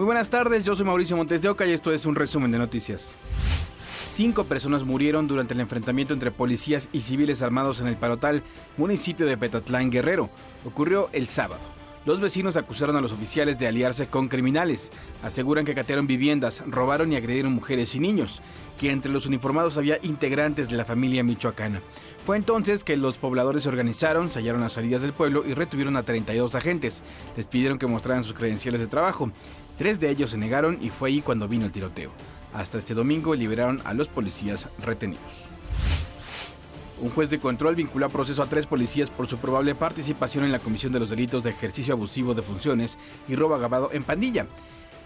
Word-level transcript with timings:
Muy 0.00 0.06
buenas 0.06 0.30
tardes, 0.30 0.64
yo 0.64 0.74
soy 0.74 0.86
Mauricio 0.86 1.14
Montes 1.14 1.42
de 1.42 1.50
Oca 1.50 1.66
y 1.66 1.72
esto 1.72 1.92
es 1.92 2.06
un 2.06 2.14
resumen 2.14 2.50
de 2.50 2.56
noticias. 2.56 3.12
Cinco 4.08 4.44
personas 4.44 4.82
murieron 4.82 5.28
durante 5.28 5.52
el 5.52 5.60
enfrentamiento 5.60 6.14
entre 6.14 6.30
policías 6.30 6.88
y 6.90 7.02
civiles 7.02 7.42
armados 7.42 7.82
en 7.82 7.86
el 7.86 7.96
Parotal, 7.96 8.42
municipio 8.78 9.26
de 9.26 9.36
Petatlán, 9.36 9.90
Guerrero. 9.90 10.30
Ocurrió 10.64 11.10
el 11.12 11.28
sábado. 11.28 11.60
Los 12.06 12.18
vecinos 12.18 12.56
acusaron 12.56 12.96
a 12.96 13.02
los 13.02 13.12
oficiales 13.12 13.58
de 13.58 13.68
aliarse 13.68 14.06
con 14.06 14.28
criminales. 14.28 14.90
Aseguran 15.22 15.66
que 15.66 15.74
catearon 15.74 16.06
viviendas, 16.06 16.64
robaron 16.66 17.12
y 17.12 17.16
agredieron 17.16 17.52
mujeres 17.52 17.94
y 17.94 18.00
niños, 18.00 18.40
que 18.80 18.90
entre 18.90 19.12
los 19.12 19.26
uniformados 19.26 19.76
había 19.76 19.98
integrantes 20.00 20.70
de 20.70 20.78
la 20.78 20.86
familia 20.86 21.22
michoacana. 21.22 21.82
Fue 22.24 22.38
entonces 22.38 22.84
que 22.84 22.96
los 22.96 23.18
pobladores 23.18 23.64
se 23.64 23.68
organizaron, 23.68 24.30
sellaron 24.30 24.62
las 24.62 24.72
salidas 24.72 25.02
del 25.02 25.12
pueblo 25.12 25.44
y 25.46 25.52
retuvieron 25.52 25.98
a 25.98 26.02
32 26.02 26.54
agentes. 26.54 27.02
Les 27.36 27.46
pidieron 27.46 27.78
que 27.78 27.86
mostraran 27.86 28.24
sus 28.24 28.32
credenciales 28.32 28.80
de 28.80 28.86
trabajo. 28.86 29.30
Tres 29.80 29.98
de 29.98 30.10
ellos 30.10 30.32
se 30.32 30.36
negaron 30.36 30.76
y 30.82 30.90
fue 30.90 31.08
ahí 31.08 31.22
cuando 31.22 31.48
vino 31.48 31.64
el 31.64 31.72
tiroteo. 31.72 32.10
Hasta 32.52 32.76
este 32.76 32.92
domingo 32.92 33.34
liberaron 33.34 33.80
a 33.86 33.94
los 33.94 34.08
policías 34.08 34.68
retenidos. 34.78 35.46
Un 37.00 37.08
juez 37.08 37.30
de 37.30 37.38
control 37.38 37.76
vinculó 37.76 38.04
a 38.04 38.10
proceso 38.10 38.42
a 38.42 38.46
tres 38.46 38.66
policías 38.66 39.08
por 39.08 39.26
su 39.26 39.38
probable 39.38 39.74
participación 39.74 40.44
en 40.44 40.52
la 40.52 40.58
comisión 40.58 40.92
de 40.92 41.00
los 41.00 41.08
delitos 41.08 41.44
de 41.44 41.48
ejercicio 41.48 41.94
abusivo 41.94 42.34
de 42.34 42.42
funciones 42.42 42.98
y 43.26 43.36
robo 43.36 43.54
agravado 43.54 43.88
en 43.90 44.02
pandilla. 44.02 44.46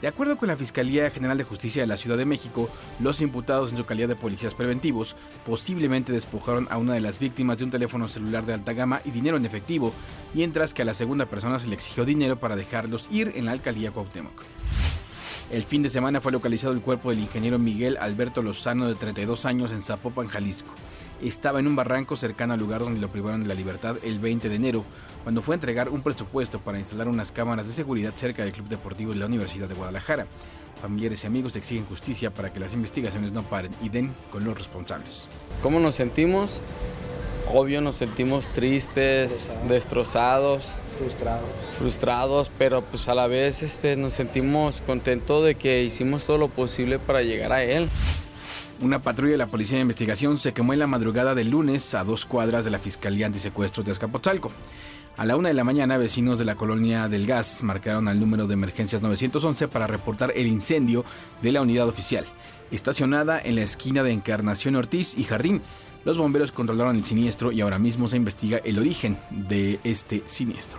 De 0.02 0.09
acuerdo 0.09 0.37
con 0.37 0.48
la 0.48 0.56
Fiscalía 0.56 1.09
General 1.10 1.38
de 1.38 1.45
Justicia 1.45 1.82
de 1.82 1.87
la 1.87 1.96
Ciudad 1.96 2.18
de 2.18 2.24
México, 2.24 2.68
los 2.98 3.23
imputados 3.23 3.70
en 3.70 3.77
su 3.77 3.87
calidad 3.87 4.09
de 4.09 4.16
policías 4.16 4.54
preventivos 4.54 5.15
posiblemente 5.46 6.12
despojaron 6.12 6.66
a 6.70 6.79
una 6.79 6.95
de 6.95 7.01
las 7.01 7.20
víctimas 7.20 7.59
de 7.59 7.65
un 7.65 7.70
teléfono 7.70 8.09
celular 8.09 8.45
de 8.45 8.54
alta 8.54 8.73
gama 8.73 9.01
y 9.04 9.12
dinero 9.12 9.37
en 9.37 9.46
efectivo, 9.46 9.95
mientras 10.34 10.74
que 10.74 10.82
a 10.82 10.84
la 10.84 10.95
segunda 10.95 11.27
persona 11.27 11.60
se 11.60 11.68
le 11.68 11.77
exigió 11.77 12.04
dinero 12.04 12.41
para 12.41 12.56
dejarlos 12.56 13.09
ir 13.12 13.32
en 13.37 13.45
la 13.45 13.52
alcaldía 13.52 13.93
Cuauhtémoc. 13.93 14.43
El 15.50 15.62
fin 15.62 15.82
de 15.82 15.88
semana 15.88 16.20
fue 16.20 16.32
localizado 16.32 16.73
el 16.73 16.80
cuerpo 16.80 17.10
del 17.10 17.20
ingeniero 17.20 17.59
Miguel 17.59 17.96
Alberto 17.98 18.42
Lozano 18.42 18.88
de 18.88 18.95
32 18.95 19.46
años 19.46 19.73
en 19.73 19.82
Zapopan, 19.82 20.26
Jalisco 20.26 20.74
estaba 21.23 21.60
en 21.60 21.66
un 21.66 21.76
barranco 21.76 22.16
cercano 22.16 22.54
al 22.54 22.60
lugar 22.60 22.80
donde 22.80 23.01
lo 23.01 23.09
privaron 23.09 23.42
de 23.42 23.48
la 23.48 23.54
libertad 23.54 23.96
el 24.02 24.18
20 24.18 24.48
de 24.48 24.56
enero, 24.56 24.84
cuando 25.23 25.42
fue 25.42 25.54
a 25.54 25.56
entregar 25.56 25.88
un 25.88 26.02
presupuesto 26.02 26.59
para 26.60 26.78
instalar 26.78 27.09
unas 27.09 27.32
cámaras 27.32 27.66
de 27.66 27.73
seguridad 27.73 28.12
cerca 28.14 28.42
del 28.42 28.52
Club 28.52 28.68
Deportivo 28.68 29.12
de 29.12 29.18
la 29.18 29.26
Universidad 29.26 29.68
de 29.68 29.74
Guadalajara. 29.74 30.26
Familiares 30.82 31.24
y 31.24 31.26
amigos 31.26 31.56
exigen 31.56 31.86
justicia 31.86 32.32
para 32.32 32.52
que 32.52 32.60
las 32.60 32.74
investigaciones 32.74 33.32
no 33.32 33.42
paren 33.42 33.73
y 33.80 33.88
den 33.88 34.12
con 34.30 34.45
los 34.45 34.56
responsables. 34.58 35.29
¿Cómo 35.62 35.80
nos 35.80 35.95
sentimos? 35.95 36.62
Obvio 37.52 37.80
nos 37.80 37.96
sentimos 37.96 38.48
tristes, 38.52 39.58
destrozados, 39.68 40.74
frustrados. 40.95 41.48
Frustrados, 41.78 42.50
pero 42.59 42.82
pues 42.82 43.09
a 43.09 43.14
la 43.14 43.26
vez 43.26 43.62
este, 43.62 43.96
nos 43.96 44.14
sentimos 44.14 44.82
contentos 44.82 45.45
de 45.45 45.54
que 45.54 45.82
hicimos 45.84 46.24
todo 46.24 46.38
lo 46.38 46.48
posible 46.48 46.98
para 46.98 47.23
llegar 47.23 47.52
a 47.52 47.62
él. 47.62 47.88
Una 48.80 48.98
patrulla 48.98 49.32
de 49.32 49.38
la 49.38 49.46
Policía 49.46 49.76
de 49.76 49.82
Investigación 49.82 50.36
se 50.36 50.52
quemó 50.52 50.73
en 50.73 50.80
la 50.80 50.86
madrugada 50.86 51.34
del 51.34 51.51
lunes 51.51 51.95
a 51.95 52.04
dos 52.04 52.24
cuadras 52.24 52.64
de 52.64 52.70
la 52.70 52.78
Fiscalía 52.78 53.26
Antisecuestros 53.26 53.86
de 53.86 53.92
Azcapotzalco. 53.92 54.51
A 55.16 55.24
la 55.24 55.36
una 55.36 55.48
de 55.48 55.54
la 55.54 55.62
mañana, 55.62 55.96
vecinos 55.96 56.40
de 56.40 56.45
la 56.45 56.56
colonia 56.56 57.08
del 57.08 57.24
gas 57.24 57.62
marcaron 57.62 58.08
al 58.08 58.18
número 58.18 58.48
de 58.48 58.54
emergencias 58.54 59.01
911 59.01 59.68
para 59.68 59.86
reportar 59.86 60.32
el 60.34 60.48
incendio 60.48 61.04
de 61.40 61.52
la 61.52 61.62
unidad 61.62 61.88
oficial, 61.88 62.24
estacionada 62.73 63.40
en 63.40 63.54
la 63.54 63.62
esquina 63.62 64.03
de 64.03 64.10
Encarnación 64.10 64.75
Ortiz 64.75 65.16
y 65.16 65.22
Jardín. 65.22 65.62
Los 66.05 66.19
bomberos 66.19 66.53
controlaron 66.53 66.97
el 66.97 67.05
siniestro 67.05 67.50
y 67.50 67.62
ahora 67.62 67.78
mismo 67.78 68.09
se 68.09 68.19
investiga 68.19 68.59
el 68.59 68.78
origen 68.78 69.16
de 69.31 69.81
este 69.84 70.22
siniestro. 70.27 70.78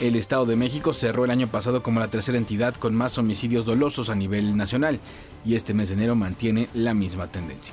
El 0.00 0.16
Estado 0.16 0.44
de 0.44 0.56
México 0.56 0.92
cerró 0.92 1.24
el 1.24 1.30
año 1.30 1.48
pasado 1.48 1.82
como 1.82 2.00
la 2.00 2.08
tercera 2.08 2.36
entidad 2.36 2.74
con 2.74 2.94
más 2.94 3.16
homicidios 3.16 3.64
dolosos 3.64 4.10
a 4.10 4.14
nivel 4.14 4.56
nacional 4.56 5.00
y 5.46 5.54
este 5.54 5.72
mes 5.72 5.88
de 5.88 5.94
enero 5.94 6.14
mantiene 6.14 6.68
la 6.74 6.92
misma 6.92 7.28
tendencia. 7.28 7.72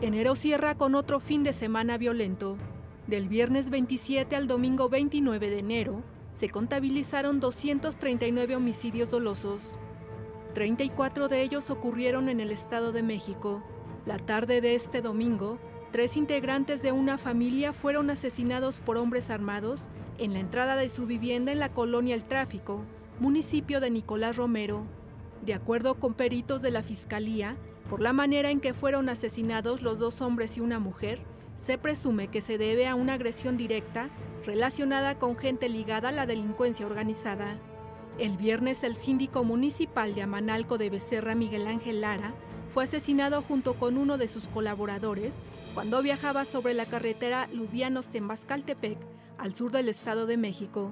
Enero 0.00 0.34
cierra 0.34 0.76
con 0.76 0.94
otro 0.94 1.20
fin 1.20 1.42
de 1.42 1.52
semana 1.52 1.96
violento. 1.96 2.56
Del 3.06 3.28
viernes 3.28 3.70
27 3.70 4.36
al 4.36 4.46
domingo 4.46 4.88
29 4.88 5.50
de 5.50 5.58
enero 5.58 6.02
se 6.32 6.50
contabilizaron 6.50 7.40
239 7.40 8.56
homicidios 8.56 9.10
dolosos. 9.10 9.76
34 10.54 11.28
de 11.28 11.42
ellos 11.42 11.70
ocurrieron 11.70 12.28
en 12.28 12.40
el 12.40 12.50
Estado 12.50 12.92
de 12.92 13.02
México. 13.02 13.62
La 14.06 14.18
tarde 14.18 14.60
de 14.60 14.74
este 14.74 15.00
domingo, 15.00 15.58
Tres 15.92 16.16
integrantes 16.16 16.80
de 16.80 16.90
una 16.90 17.18
familia 17.18 17.74
fueron 17.74 18.08
asesinados 18.08 18.80
por 18.80 18.96
hombres 18.96 19.28
armados 19.28 19.88
en 20.16 20.32
la 20.32 20.40
entrada 20.40 20.74
de 20.74 20.88
su 20.88 21.04
vivienda 21.04 21.52
en 21.52 21.58
la 21.58 21.74
colonia 21.74 22.14
El 22.14 22.24
Tráfico, 22.24 22.80
municipio 23.20 23.78
de 23.78 23.90
Nicolás 23.90 24.38
Romero. 24.38 24.86
De 25.44 25.52
acuerdo 25.52 25.96
con 25.96 26.14
peritos 26.14 26.62
de 26.62 26.70
la 26.70 26.82
Fiscalía, 26.82 27.58
por 27.90 28.00
la 28.00 28.14
manera 28.14 28.50
en 28.50 28.60
que 28.60 28.72
fueron 28.72 29.10
asesinados 29.10 29.82
los 29.82 29.98
dos 29.98 30.22
hombres 30.22 30.56
y 30.56 30.60
una 30.60 30.78
mujer, 30.78 31.20
se 31.56 31.76
presume 31.76 32.28
que 32.28 32.40
se 32.40 32.56
debe 32.56 32.88
a 32.88 32.94
una 32.94 33.12
agresión 33.12 33.58
directa 33.58 34.08
relacionada 34.46 35.18
con 35.18 35.36
gente 35.36 35.68
ligada 35.68 36.08
a 36.08 36.12
la 36.12 36.24
delincuencia 36.24 36.86
organizada. 36.86 37.58
El 38.18 38.36
viernes 38.36 38.84
el 38.84 38.94
síndico 38.94 39.42
municipal 39.42 40.14
de 40.14 40.22
Amanalco 40.22 40.76
de 40.76 40.90
Becerra, 40.90 41.34
Miguel 41.34 41.66
Ángel 41.66 42.02
Lara, 42.02 42.34
fue 42.72 42.84
asesinado 42.84 43.42
junto 43.42 43.74
con 43.74 43.96
uno 43.96 44.18
de 44.18 44.28
sus 44.28 44.46
colaboradores 44.48 45.40
cuando 45.74 46.02
viajaba 46.02 46.44
sobre 46.44 46.74
la 46.74 46.84
carretera 46.84 47.48
Lubianos-Tembascaltepec, 47.52 48.98
al 49.38 49.54
sur 49.54 49.72
del 49.72 49.88
Estado 49.88 50.26
de 50.26 50.36
México. 50.36 50.90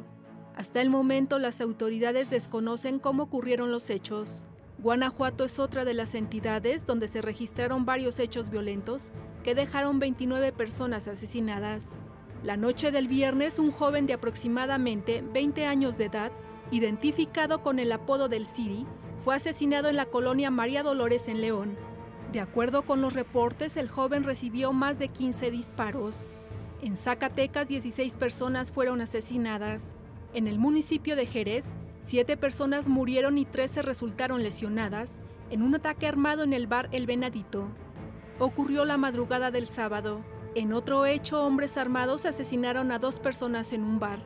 Hasta 0.57 0.81
el 0.81 0.91
momento 0.91 1.39
las 1.39 1.61
autoridades 1.61 2.31
desconocen 2.31 2.99
cómo 2.99 3.25
ocurrieron 3.25 3.71
los 3.71 3.91
hechos. 3.91 4.45
Guanajuato 4.79 5.45
es 5.45 5.59
otra 5.59 5.85
de 5.85 5.95
las 5.95 6.15
entidades 6.15 6.87
donde 6.87 7.07
se 7.07 7.21
registraron 7.21 7.85
varios 7.85 8.19
hechos 8.19 8.49
violentos 8.49 9.13
que 9.45 9.55
dejaron 9.55 9.99
29 9.99 10.53
personas 10.53 11.07
asesinadas. 11.07 12.01
La 12.43 12.57
noche 12.57 12.91
del 12.91 13.09
viernes, 13.09 13.59
un 13.59 13.71
joven 13.71 14.07
de 14.07 14.15
aproximadamente 14.15 15.23
20 15.33 15.67
años 15.67 15.99
de 15.99 16.07
edad, 16.07 16.33
identificado 16.71 17.63
con 17.63 17.79
el 17.79 17.93
apodo 17.93 18.29
del 18.29 18.47
Siri, 18.47 18.87
fue 19.25 19.35
asesinado 19.35 19.89
en 19.89 19.97
la 19.97 20.07
colonia 20.07 20.51
María 20.51 20.83
Dolores 20.83 21.29
en 21.29 21.41
León. 21.41 21.77
De 22.33 22.41
acuerdo 22.41 22.83
con 22.83 23.01
los 23.01 23.15
reportes, 23.15 23.77
el 23.77 23.89
joven 23.89 24.25
recibió 24.25 24.73
más 24.73 24.99
de 24.99 25.09
15 25.09 25.51
disparos. 25.51 26.25
En 26.81 26.97
Zacatecas, 26.97 27.69
16 27.69 28.17
personas 28.17 28.73
fueron 28.73 29.01
asesinadas. 29.01 29.97
En 30.33 30.47
el 30.47 30.59
municipio 30.59 31.17
de 31.17 31.27
Jerez, 31.27 31.67
7 32.03 32.37
personas 32.37 32.89
murieron 32.89 33.37
y 33.37 33.45
13 33.45 33.83
resultaron 33.83 34.43
lesionadas 34.43 35.21
en 35.51 35.63
un 35.63 35.75
ataque 35.75 36.07
armado 36.07 36.45
en 36.45 36.53
el 36.53 36.67
bar 36.67 36.89
El 36.93 37.07
Venadito. 37.07 37.67
Ocurrió 38.39 38.85
la 38.85 38.97
madrugada 38.97 39.51
del 39.51 39.67
sábado. 39.67 40.21
En 40.55 40.73
otro 40.73 41.05
hecho, 41.05 41.45
hombres 41.45 41.77
armados 41.77 42.25
asesinaron 42.25 42.93
a 42.93 42.99
dos 42.99 43.19
personas 43.19 43.73
en 43.73 43.83
un 43.83 43.99
bar. 43.99 44.21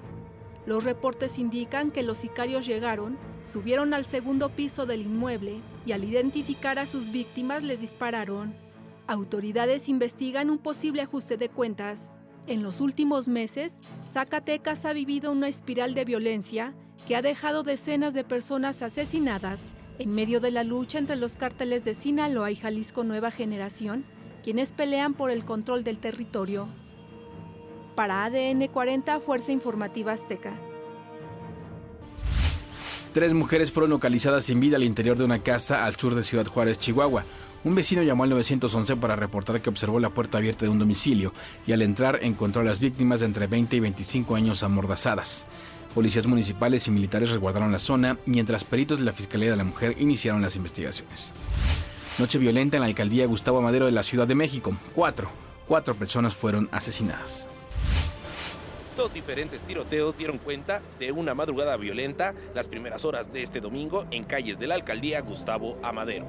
Los 0.66 0.84
reportes 0.84 1.38
indican 1.38 1.90
que 1.90 2.02
los 2.02 2.18
sicarios 2.18 2.66
llegaron 2.66 3.18
Subieron 3.44 3.92
al 3.92 4.04
segundo 4.04 4.48
piso 4.48 4.86
del 4.86 5.02
inmueble 5.02 5.60
y 5.84 5.92
al 5.92 6.04
identificar 6.04 6.78
a 6.78 6.86
sus 6.86 7.12
víctimas 7.12 7.62
les 7.62 7.80
dispararon. 7.80 8.54
Autoridades 9.06 9.88
investigan 9.88 10.48
un 10.48 10.58
posible 10.58 11.02
ajuste 11.02 11.36
de 11.36 11.50
cuentas. 11.50 12.16
En 12.46 12.62
los 12.62 12.80
últimos 12.80 13.28
meses, 13.28 13.80
Zacatecas 14.10 14.86
ha 14.86 14.92
vivido 14.94 15.30
una 15.30 15.48
espiral 15.48 15.94
de 15.94 16.04
violencia 16.04 16.74
que 17.06 17.16
ha 17.16 17.22
dejado 17.22 17.62
decenas 17.62 18.14
de 18.14 18.24
personas 18.24 18.80
asesinadas 18.80 19.60
en 19.98 20.12
medio 20.12 20.40
de 20.40 20.50
la 20.50 20.64
lucha 20.64 20.98
entre 20.98 21.16
los 21.16 21.36
cárteles 21.36 21.84
de 21.84 21.94
Sinaloa 21.94 22.50
y 22.50 22.56
Jalisco 22.56 23.04
Nueva 23.04 23.30
Generación, 23.30 24.04
quienes 24.42 24.72
pelean 24.72 25.14
por 25.14 25.30
el 25.30 25.44
control 25.44 25.84
del 25.84 25.98
territorio. 25.98 26.68
Para 27.94 28.24
ADN 28.24 28.66
40, 28.68 29.20
Fuerza 29.20 29.52
Informativa 29.52 30.12
Azteca. 30.12 30.52
Tres 33.12 33.32
mujeres 33.32 33.70
fueron 33.70 33.90
localizadas 33.90 34.44
sin 34.44 34.58
vida 34.58 34.76
al 34.76 34.82
interior 34.82 35.16
de 35.16 35.24
una 35.24 35.38
casa 35.44 35.84
al 35.84 35.94
sur 35.94 36.16
de 36.16 36.24
Ciudad 36.24 36.46
Juárez, 36.46 36.80
Chihuahua. 36.80 37.24
Un 37.62 37.76
vecino 37.76 38.02
llamó 38.02 38.24
al 38.24 38.30
911 38.30 38.96
para 38.96 39.14
reportar 39.14 39.60
que 39.60 39.70
observó 39.70 40.00
la 40.00 40.10
puerta 40.10 40.38
abierta 40.38 40.64
de 40.64 40.70
un 40.72 40.80
domicilio 40.80 41.32
y 41.66 41.72
al 41.72 41.82
entrar 41.82 42.18
encontró 42.22 42.62
a 42.62 42.64
las 42.64 42.80
víctimas 42.80 43.20
de 43.20 43.26
entre 43.26 43.46
20 43.46 43.76
y 43.76 43.80
25 43.80 44.34
años 44.34 44.64
amordazadas. 44.64 45.46
Policías 45.94 46.26
municipales 46.26 46.88
y 46.88 46.90
militares 46.90 47.30
resguardaron 47.30 47.70
la 47.70 47.78
zona, 47.78 48.18
mientras 48.26 48.64
peritos 48.64 48.98
de 48.98 49.04
la 49.04 49.12
Fiscalía 49.12 49.52
de 49.52 49.56
la 49.56 49.64
Mujer 49.64 49.94
iniciaron 50.00 50.42
las 50.42 50.56
investigaciones. 50.56 51.32
Noche 52.18 52.40
violenta 52.40 52.76
en 52.76 52.80
la 52.80 52.88
alcaldía 52.88 53.26
Gustavo 53.26 53.62
Madero 53.62 53.86
de 53.86 53.92
la 53.92 54.02
Ciudad 54.02 54.26
de 54.26 54.34
México. 54.34 54.76
Cuatro, 54.92 55.28
cuatro 55.68 55.94
personas 55.94 56.34
fueron 56.34 56.68
asesinadas. 56.72 57.46
Dos 58.96 59.12
diferentes 59.12 59.62
tiroteos 59.64 60.16
dieron 60.16 60.38
cuenta 60.38 60.80
de 61.00 61.10
una 61.10 61.34
madrugada 61.34 61.76
violenta 61.76 62.32
las 62.54 62.68
primeras 62.68 63.04
horas 63.04 63.32
de 63.32 63.42
este 63.42 63.60
domingo 63.60 64.06
en 64.12 64.22
calles 64.22 64.60
de 64.60 64.68
la 64.68 64.76
alcaldía 64.76 65.20
Gustavo 65.20 65.74
Amadero. 65.82 66.26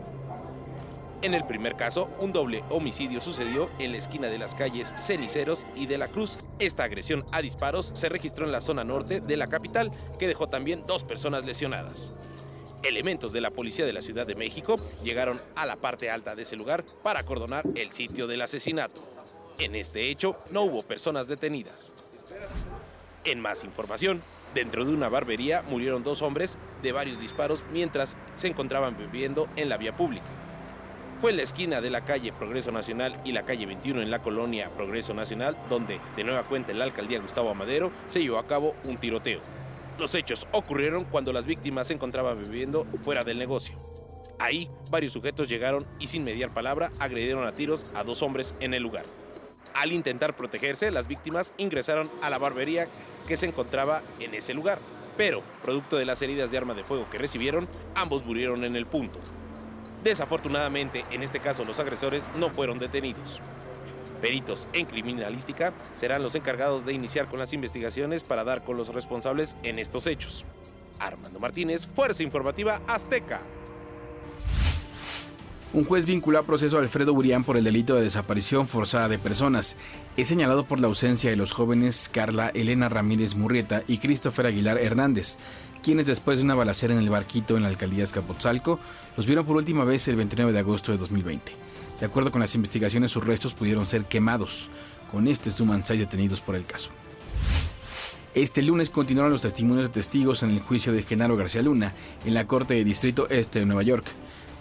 En 1.22 1.36
el 1.36 1.46
primer 1.46 1.76
caso, 1.76 2.10
un 2.20 2.32
doble 2.32 2.64
homicidio 2.70 3.22
sucedió 3.22 3.70
en 3.78 3.92
la 3.92 4.00
esquina 4.00 4.30
de 4.30 4.40
las 4.40 4.56
calles 4.56 4.94
Ceniceros 4.98 5.68
y 5.76 5.86
de 5.86 6.00
la 6.00 6.08
Cruz. 6.08 6.40
Esta 6.58 6.84
agresión 6.84 7.24
a 7.32 7.42
disparos 7.42 7.92
se 7.94 8.10
registró 8.10 8.46
en 8.46 8.52
la 8.52 8.62
zona 8.62 8.84
norte 8.84 9.22
de 9.22 9.38
la 9.38 9.48
capital, 9.48 9.92
que 10.20 10.28
dejó 10.28 10.48
también 10.48 10.84
dos 10.88 11.04
personas 11.04 11.46
lesionadas. 11.46 12.14
Elementos 12.82 13.32
de 13.32 13.42
la 13.42 13.52
policía 13.52 13.86
de 13.86 13.94
la 13.94 14.02
Ciudad 14.02 14.26
de 14.26 14.36
México 14.36 14.76
llegaron 15.04 15.40
a 15.56 15.68
la 15.68 15.76
parte 15.76 16.10
alta 16.10 16.36
de 16.36 16.44
ese 16.44 16.56
lugar 16.56 16.84
para 17.04 17.20
acordonar 17.20 17.64
el 17.76 17.92
sitio 17.92 18.26
del 18.26 18.42
asesinato. 18.42 19.02
En 19.60 19.76
este 19.76 20.10
hecho 20.10 20.36
no 20.52 20.64
hubo 20.64 20.82
personas 20.82 21.28
detenidas. 21.28 21.94
En 23.26 23.42
más 23.42 23.64
información, 23.64 24.22
dentro 24.54 24.86
de 24.86 24.94
una 24.94 25.10
barbería 25.10 25.64
murieron 25.64 26.04
dos 26.04 26.22
hombres 26.22 26.60
de 26.84 26.92
varios 26.92 27.20
disparos 27.20 27.64
mientras 27.74 28.16
se 28.36 28.48
encontraban 28.48 28.96
bebiendo 28.96 29.50
en 29.56 29.68
la 29.68 29.78
vía 29.78 29.96
pública. 29.96 30.28
Fue 31.22 31.32
en 31.32 31.38
la 31.38 31.44
esquina 31.44 31.82
de 31.82 31.90
la 31.90 32.06
calle 32.06 32.32
Progreso 32.34 32.72
Nacional 32.72 33.20
y 33.26 33.32
la 33.32 33.42
calle 33.42 33.66
21 33.66 34.04
en 34.04 34.12
la 34.12 34.20
colonia 34.20 34.70
Progreso 34.70 35.16
Nacional, 35.16 35.58
donde, 35.70 36.00
de 36.16 36.24
nueva 36.24 36.44
cuenta 36.44 36.72
en 36.72 36.78
la 36.78 36.86
alcaldía 36.86 37.20
Gustavo 37.20 37.50
Amadero, 37.50 37.92
se 38.06 38.22
llevó 38.22 38.38
a 38.38 38.46
cabo 38.46 38.76
un 38.84 38.98
tiroteo. 38.98 39.40
Los 39.98 40.14
hechos 40.14 40.46
ocurrieron 40.52 41.06
cuando 41.06 41.34
las 41.34 41.48
víctimas 41.48 41.88
se 41.88 41.94
encontraban 41.94 42.44
bebiendo 42.44 42.86
fuera 43.04 43.24
del 43.24 43.40
negocio. 43.40 43.76
Ahí, 44.38 44.70
varios 44.92 45.14
sujetos 45.14 45.48
llegaron 45.48 45.88
y 46.00 46.08
sin 46.08 46.24
mediar 46.24 46.54
palabra 46.54 46.92
agredieron 47.00 47.48
a 47.48 47.54
tiros 47.54 47.86
a 47.96 48.04
dos 48.04 48.22
hombres 48.22 48.54
en 48.60 48.76
el 48.76 48.84
lugar. 48.84 49.06
Al 49.76 49.92
intentar 49.92 50.36
protegerse, 50.36 50.90
las 50.90 51.08
víctimas 51.08 51.54
ingresaron 51.58 52.10
a 52.22 52.30
la 52.30 52.38
barbería 52.38 52.88
que 53.28 53.38
se 53.38 53.46
encontraba 53.46 54.02
en 54.20 54.34
ese 54.34 54.54
lugar. 54.54 54.80
Pero, 55.18 55.44
producto 55.62 55.98
de 55.98 56.06
las 56.06 56.22
heridas 56.22 56.50
de 56.50 56.58
arma 56.58 56.74
de 56.74 56.84
fuego 56.84 57.10
que 57.10 57.18
recibieron, 57.18 57.68
ambos 57.94 58.26
murieron 58.26 58.64
en 58.64 58.76
el 58.76 58.86
punto. 58.86 59.20
Desafortunadamente, 60.04 61.04
en 61.12 61.24
este 61.24 61.40
caso 61.40 61.66
los 61.66 61.80
agresores 61.80 62.32
no 62.38 62.50
fueron 62.50 62.80
detenidos. 62.80 63.42
Peritos 64.22 64.68
en 64.74 64.86
criminalística 64.86 65.74
serán 65.92 66.24
los 66.24 66.36
encargados 66.36 66.86
de 66.86 66.94
iniciar 66.94 67.28
con 67.28 67.40
las 67.40 67.54
investigaciones 67.54 68.24
para 68.24 68.44
dar 68.44 68.64
con 68.64 68.78
los 68.78 68.94
responsables 68.94 69.58
en 69.64 69.78
estos 69.78 70.08
hechos. 70.08 70.46
Armando 71.00 71.40
Martínez, 71.40 71.86
Fuerza 71.86 72.24
Informativa 72.24 72.82
Azteca. 72.88 73.42
Un 75.76 75.84
juez 75.84 76.06
vinculó 76.06 76.40
a 76.40 76.44
proceso 76.44 76.78
a 76.78 76.80
Alfredo 76.80 77.14
Burián 77.14 77.44
por 77.44 77.58
el 77.58 77.66
delito 77.66 77.96
de 77.96 78.04
desaparición 78.04 78.66
forzada 78.66 79.10
de 79.10 79.20
personas. 79.20 79.76
Es 80.16 80.30
señalado 80.30 80.64
por 80.64 80.80
la 80.80 80.88
ausencia 80.88 81.30
de 81.30 81.36
los 81.36 81.52
jóvenes 81.52 82.10
Carla 82.10 82.48
Elena 82.54 82.88
Ramírez 82.88 83.36
Murrieta 83.36 83.84
y 83.86 83.98
Christopher 83.98 84.46
Aguilar 84.46 84.78
Hernández, 84.78 85.36
quienes 85.84 86.06
después 86.06 86.38
de 86.38 86.46
una 86.46 86.56
balacera 86.56 86.94
en 86.94 87.02
el 87.02 87.10
barquito 87.10 87.58
en 87.58 87.64
la 87.64 87.68
alcaldía 87.68 88.06
Escapotzalco, 88.06 88.80
los 89.18 89.26
vieron 89.26 89.46
por 89.46 89.58
última 89.58 89.84
vez 89.84 90.08
el 90.08 90.16
29 90.16 90.54
de 90.54 90.60
agosto 90.60 90.94
de 90.94 90.98
2020. 90.98 91.52
De 92.00 92.06
acuerdo 92.06 92.32
con 92.32 92.40
las 92.40 92.56
investigaciones, 92.56 93.12
sus 93.12 93.26
restos 93.26 93.54
pudieron 93.54 93.86
ser 93.90 94.06
quemados. 94.06 94.70
Con 95.12 95.28
este 95.28 95.52
suman 95.52 95.86
seis 95.86 96.00
detenidos 96.00 96.40
por 96.40 96.56
el 96.56 96.66
caso. 96.66 96.90
Este 98.34 98.62
lunes 98.62 98.90
continuaron 98.90 99.34
los 99.34 99.42
testimonios 99.42 99.88
de 99.88 99.94
testigos 99.94 100.42
en 100.42 100.52
el 100.52 100.62
juicio 100.62 100.94
de 100.94 101.04
Genaro 101.04 101.36
García 101.36 101.62
Luna 101.62 101.94
en 102.24 102.34
la 102.34 102.48
Corte 102.48 102.76
de 102.76 102.86
Distrito 102.86 103.28
Este 103.30 103.60
de 103.60 103.66
Nueva 103.66 103.84
York. 103.84 104.06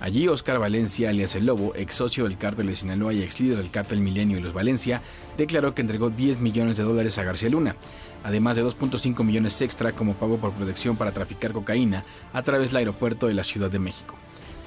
Allí 0.04 0.28
Oscar 0.28 0.58
Valencia, 0.58 1.08
alias 1.08 1.34
El 1.34 1.46
Lobo, 1.46 1.74
ex 1.74 1.94
socio 1.94 2.24
del 2.24 2.36
cártel 2.36 2.66
de 2.66 2.74
Sinaloa 2.74 3.14
y 3.14 3.22
ex 3.22 3.40
líder 3.40 3.56
del 3.56 3.70
cártel 3.70 4.02
Milenio 4.02 4.36
y 4.36 4.42
los 4.42 4.52
Valencia, 4.52 5.00
declaró 5.38 5.74
que 5.74 5.80
entregó 5.80 6.10
10 6.10 6.40
millones 6.40 6.76
de 6.76 6.82
dólares 6.82 7.16
a 7.16 7.24
García 7.24 7.48
Luna, 7.48 7.74
además 8.22 8.56
de 8.56 8.64
2.5 8.66 9.24
millones 9.24 9.62
extra 9.62 9.92
como 9.92 10.12
pago 10.12 10.36
por 10.36 10.52
protección 10.52 10.98
para 10.98 11.12
traficar 11.12 11.52
cocaína 11.52 12.04
a 12.34 12.42
través 12.42 12.68
del 12.68 12.76
aeropuerto 12.76 13.28
de 13.28 13.32
la 13.32 13.44
Ciudad 13.44 13.70
de 13.70 13.78
México. 13.78 14.14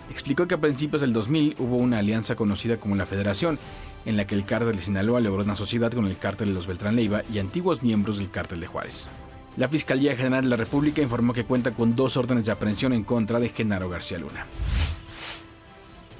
Explicó 0.10 0.48
que 0.48 0.56
a 0.56 0.60
principios 0.60 1.02
del 1.02 1.14
2000 1.14 1.58
hubo 1.60 1.78
una 1.78 2.00
alianza 2.00 2.36
conocida 2.36 2.78
como 2.78 2.96
la 2.96 3.06
Federación, 3.06 3.60
en 4.08 4.18
la 4.18 4.26
que 4.26 4.34
el 4.34 4.44
cártel 4.44 4.76
de 4.76 4.82
Sinaloa 4.82 5.20
logró 5.20 5.44
una 5.44 5.56
sociedad 5.56 5.92
con 5.92 6.08
el 6.08 6.18
cártel 6.18 6.48
de 6.48 6.56
los 6.56 6.66
Beltrán 6.66 6.96
Leiva 6.96 7.22
y 7.32 7.38
antiguos 7.38 7.84
miembros 7.84 8.18
del 8.18 8.32
cártel 8.32 8.60
de 8.60 8.66
Juárez. 8.66 9.08
La 9.56 9.70
Fiscalía 9.70 10.16
General 10.16 10.44
de 10.44 10.50
la 10.50 10.56
República 10.56 11.04
informó 11.04 11.32
que 11.34 11.46
cuenta 11.46 11.76
con 11.76 11.96
dos 11.96 12.18
órdenes 12.18 12.48
de 12.48 12.54
aprehensión 12.54 12.92
en 12.94 13.04
contra 13.04 13.40
de 13.40 13.50
Genaro 13.50 13.88
García 13.88 14.18
Luna. 14.18 14.48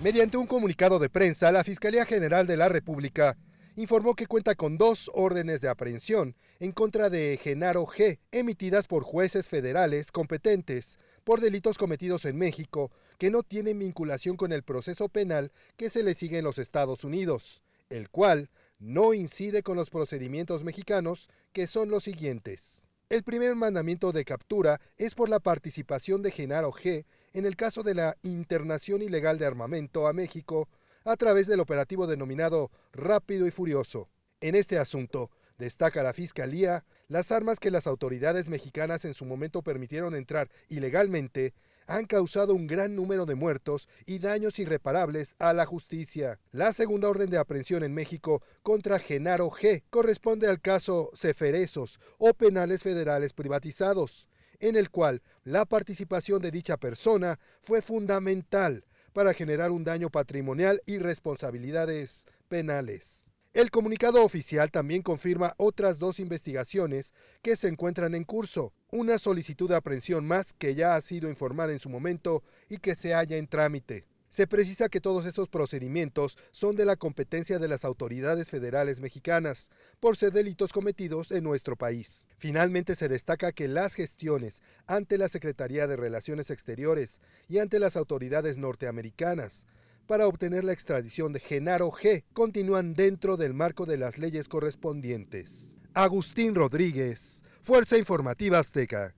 Mediante 0.04 0.38
un 0.38 0.46
comunicado 0.46 1.00
de 1.00 1.10
prensa, 1.10 1.52
la 1.52 1.64
Fiscalía 1.64 2.06
General 2.06 2.46
de 2.46 2.56
la 2.56 2.70
República 2.70 3.36
informó 3.76 4.14
que 4.14 4.28
cuenta 4.28 4.54
con 4.54 4.78
dos 4.78 5.10
órdenes 5.16 5.60
de 5.60 5.70
aprehensión 5.70 6.36
en 6.60 6.72
contra 6.72 7.10
de 7.10 7.40
Genaro 7.42 7.84
G, 7.88 8.20
emitidas 8.32 8.86
por 8.86 9.02
jueces 9.02 9.50
federales 9.50 10.12
competentes 10.12 11.00
por 11.24 11.42
delitos 11.42 11.80
cometidos 11.80 12.26
en 12.26 12.38
México 12.38 12.92
que 13.18 13.32
no 13.32 13.42
tienen 13.42 13.80
vinculación 13.80 14.38
con 14.38 14.52
el 14.52 14.62
proceso 14.62 15.10
penal 15.10 15.52
que 15.78 15.90
se 15.90 16.04
le 16.04 16.14
sigue 16.14 16.38
en 16.38 16.46
los 16.46 16.60
Estados 16.60 17.04
Unidos, 17.04 17.64
el 17.90 18.12
cual 18.12 18.52
no 18.78 19.16
incide 19.16 19.64
con 19.64 19.78
los 19.78 19.90
procedimientos 19.90 20.64
mexicanos, 20.64 21.28
que 21.54 21.66
son 21.66 21.90
los 21.90 22.04
siguientes. 22.04 22.87
El 23.10 23.24
primer 23.24 23.56
mandamiento 23.56 24.12
de 24.12 24.26
captura 24.26 24.82
es 24.98 25.16
por 25.16 25.30
la 25.30 25.40
participación 25.40 26.22
de 26.22 26.30
Genaro 26.30 26.74
G 26.74 27.06
en 27.32 27.46
el 27.46 27.56
caso 27.56 27.82
de 27.82 27.96
la 27.96 28.18
internación 28.22 29.02
ilegal 29.02 29.38
de 29.38 29.46
armamento 29.46 30.08
a 30.08 30.14
México 30.14 30.68
a 31.06 31.16
través 31.16 31.48
del 31.48 31.62
operativo 31.62 32.06
denominado 32.06 32.70
Rápido 32.92 33.48
y 33.48 33.52
Furioso. 33.52 34.10
En 34.42 34.56
este 34.56 34.78
asunto, 34.78 35.32
destaca 35.58 36.04
la 36.04 36.14
Fiscalía, 36.14 36.86
las 37.08 37.32
armas 37.32 37.60
que 37.60 37.72
las 37.72 37.88
autoridades 37.88 38.50
mexicanas 38.50 39.06
en 39.06 39.14
su 39.14 39.26
momento 39.26 39.62
permitieron 39.62 40.16
entrar 40.16 40.50
ilegalmente 40.68 41.54
han 41.88 42.06
causado 42.06 42.54
un 42.54 42.68
gran 42.68 42.96
número 42.96 43.26
de 43.26 43.36
muertos 43.36 43.88
y 44.06 44.20
daños 44.20 44.60
irreparables 44.60 45.36
a 45.40 45.54
la 45.54 45.66
justicia. 45.66 46.40
La 46.52 46.74
segunda 46.74 47.10
orden 47.10 47.30
de 47.30 47.38
aprehensión 47.38 47.84
en 47.84 47.94
México 47.94 48.44
contra 48.62 49.00
Genaro 49.00 49.50
G 49.50 49.84
corresponde 49.90 50.48
al 50.48 50.62
caso 50.62 51.12
Ceferesos 51.16 52.00
o 52.18 52.34
penales 52.34 52.84
federales 52.84 53.34
privatizados, 53.34 54.28
en 54.60 54.76
el 54.76 54.92
cual 54.92 55.22
la 55.44 55.66
participación 55.66 56.42
de 56.42 56.52
dicha 56.52 56.78
persona 56.78 57.40
fue 57.62 57.82
fundamental 57.82 58.86
para 59.14 59.34
generar 59.34 59.72
un 59.72 59.84
daño 59.84 60.10
patrimonial 60.10 60.82
y 60.86 61.00
responsabilidades 61.00 62.26
penales. 62.50 63.27
El 63.58 63.72
comunicado 63.72 64.24
oficial 64.24 64.70
también 64.70 65.02
confirma 65.02 65.56
otras 65.58 65.98
dos 65.98 66.20
investigaciones 66.20 67.16
que 67.42 67.56
se 67.56 67.68
encuentran 67.68 68.14
en 68.14 68.24
curso, 68.24 68.72
una 68.92 69.18
solicitud 69.18 69.68
de 69.68 69.76
aprehensión 69.76 70.28
más 70.28 70.54
que 70.54 70.76
ya 70.76 70.94
ha 70.94 71.02
sido 71.02 71.28
informada 71.28 71.72
en 71.72 71.80
su 71.80 71.90
momento 71.90 72.44
y 72.70 72.78
que 72.78 72.94
se 72.94 73.16
halla 73.16 73.36
en 73.36 73.48
trámite. 73.48 74.06
Se 74.30 74.46
precisa 74.46 74.90
que 74.90 75.02
todos 75.02 75.26
estos 75.26 75.50
procedimientos 75.50 76.38
son 76.52 76.76
de 76.76 76.86
la 76.86 76.98
competencia 76.98 77.58
de 77.58 77.68
las 77.68 77.84
autoridades 77.84 78.48
federales 78.48 79.00
mexicanas, 79.00 79.72
por 80.00 80.18
ser 80.18 80.34
delitos 80.34 80.72
cometidos 80.72 81.32
en 81.32 81.44
nuestro 81.44 81.76
país. 81.76 82.28
Finalmente 82.38 82.94
se 82.94 83.08
destaca 83.08 83.54
que 83.54 83.68
las 83.68 83.96
gestiones 83.96 84.62
ante 84.86 85.18
la 85.18 85.30
Secretaría 85.30 85.88
de 85.88 85.96
Relaciones 85.96 86.52
Exteriores 86.52 87.22
y 87.48 87.58
ante 87.58 87.80
las 87.80 87.98
autoridades 87.98 88.58
norteamericanas 88.60 89.66
para 90.08 90.28
obtener 90.28 90.64
la 90.64 90.72
extradición 90.72 91.34
de 91.34 91.40
Genaro 91.40 91.92
G 91.92 92.24
continúan 92.34 92.94
dentro 92.94 93.38
del 93.38 93.54
marco 93.54 93.86
de 93.86 93.98
las 93.98 94.18
leyes 94.18 94.48
correspondientes. 94.48 95.78
Agustín 95.94 96.56
Rodríguez, 96.56 97.44
Fuerza 97.62 97.98
Informativa 97.98 98.60
Azteca. 98.60 99.14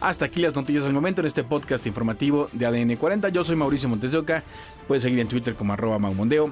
Hasta 0.00 0.24
aquí 0.24 0.40
las 0.40 0.54
noticias 0.54 0.84
del 0.84 0.92
momento 0.92 1.20
en 1.20 1.26
este 1.26 1.44
podcast 1.44 1.86
informativo 1.86 2.48
de 2.52 2.66
ADN 2.66 2.96
40. 2.96 3.28
Yo 3.30 3.44
soy 3.44 3.56
Mauricio 3.56 3.88
Montes 3.88 4.12
de 4.12 4.18
Oca. 4.18 4.44
Puedes 4.86 5.02
seguir 5.02 5.18
en 5.18 5.28
Twitter 5.28 5.54
como 5.54 5.72
arroba 5.72 5.98
maumondeo. 5.98 6.50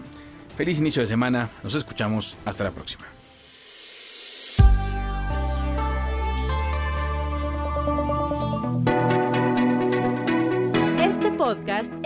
Feliz 0.56 0.78
inicio 0.78 1.02
de 1.02 1.09
semana. 1.09 1.50
Nos 1.62 1.75
escuchamos. 1.75 2.37
Hasta 2.45 2.64
la 2.64 2.73
próxima. 2.73 3.06
podcast 11.47 11.92
es 12.02 12.06